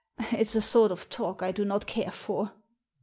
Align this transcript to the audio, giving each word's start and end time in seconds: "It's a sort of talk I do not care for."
"It's 0.31 0.55
a 0.55 0.63
sort 0.63 0.91
of 0.91 1.09
talk 1.11 1.43
I 1.43 1.51
do 1.51 1.63
not 1.63 1.85
care 1.85 2.09
for." 2.09 2.53